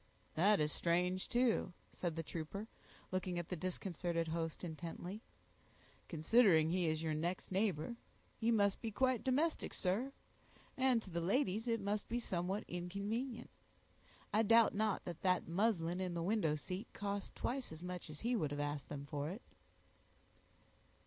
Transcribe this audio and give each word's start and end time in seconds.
"That 0.33 0.59
is 0.59 0.71
strange, 0.71 1.29
too," 1.29 1.73
said 1.93 2.15
the 2.15 2.23
trooper, 2.23 2.67
looking 3.11 3.37
at 3.37 3.49
the 3.49 3.55
disconcerted 3.55 4.29
host 4.29 4.63
intently, 4.63 5.21
"considering 6.09 6.71
he 6.71 6.87
is 6.87 7.03
your 7.03 7.13
next 7.13 7.51
neighbor; 7.51 7.97
he 8.35 8.49
must 8.49 8.81
be 8.81 8.89
quite 8.89 9.23
domestic, 9.23 9.75
sir; 9.75 10.11
and 10.75 11.03
to 11.03 11.11
the 11.11 11.21
ladies 11.21 11.67
it 11.67 11.79
must 11.79 12.09
be 12.09 12.19
somewhat 12.19 12.63
inconvenient. 12.67 13.51
I 14.33 14.41
doubt 14.41 14.73
not 14.73 15.05
that 15.05 15.21
that 15.21 15.47
muslin 15.47 16.01
in 16.01 16.15
the 16.15 16.23
window 16.23 16.55
seat 16.55 16.87
cost 16.93 17.35
twice 17.35 17.71
as 17.71 17.83
much 17.83 18.09
as 18.09 18.21
he 18.21 18.35
would 18.35 18.49
have 18.49 18.59
asked 18.59 18.89
them 18.89 19.05
for 19.05 19.29
it." 19.29 19.43